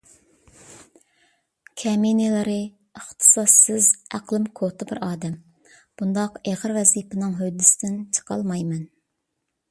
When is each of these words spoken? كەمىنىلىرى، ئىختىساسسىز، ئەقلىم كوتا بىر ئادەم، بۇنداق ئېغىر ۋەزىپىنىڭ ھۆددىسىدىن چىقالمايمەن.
كەمىنىلىرى، 1.81 2.55
ئىختىساسسىز، 3.01 3.89
ئەقلىم 4.17 4.47
كوتا 4.59 4.87
بىر 4.91 5.01
ئادەم، 5.07 5.35
بۇنداق 6.03 6.39
ئېغىر 6.53 6.73
ۋەزىپىنىڭ 6.79 7.37
ھۆددىسىدىن 7.43 8.01
چىقالمايمەن. 8.19 8.81